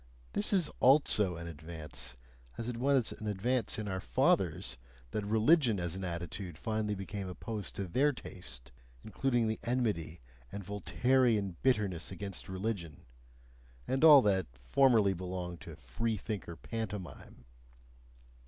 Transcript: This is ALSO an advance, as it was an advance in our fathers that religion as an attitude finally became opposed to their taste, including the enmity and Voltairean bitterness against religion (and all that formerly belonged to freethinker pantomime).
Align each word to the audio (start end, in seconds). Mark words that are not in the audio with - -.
This 0.33 0.51
is 0.51 0.67
ALSO 0.79 1.35
an 1.35 1.45
advance, 1.45 2.17
as 2.57 2.67
it 2.67 2.77
was 2.77 3.11
an 3.11 3.27
advance 3.27 3.77
in 3.77 3.87
our 3.87 3.99
fathers 3.99 4.79
that 5.11 5.23
religion 5.23 5.79
as 5.79 5.93
an 5.95 6.03
attitude 6.03 6.57
finally 6.57 6.95
became 6.95 7.27
opposed 7.27 7.75
to 7.75 7.87
their 7.87 8.11
taste, 8.11 8.71
including 9.03 9.47
the 9.47 9.59
enmity 9.63 10.19
and 10.51 10.63
Voltairean 10.65 11.55
bitterness 11.61 12.11
against 12.11 12.49
religion 12.49 13.05
(and 13.87 14.03
all 14.03 14.23
that 14.23 14.47
formerly 14.53 15.13
belonged 15.13 15.61
to 15.61 15.75
freethinker 15.75 16.55
pantomime). 16.55 17.45